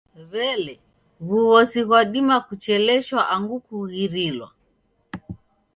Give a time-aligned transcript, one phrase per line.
[0.31, 0.81] W'elee,
[1.27, 4.47] w'ughosi ghwadima kucheleshwa angu kughirilwa?